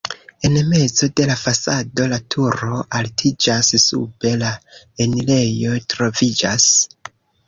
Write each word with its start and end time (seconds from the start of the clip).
En 0.47 0.53
mezo 0.67 1.07
de 1.19 1.25
la 1.31 1.33
fasado 1.41 2.07
la 2.13 2.17
turo 2.35 2.79
altiĝas, 2.99 3.69
sube 3.89 4.31
la 4.45 4.49
enirejo 5.07 5.75
troviĝas. 5.95 6.67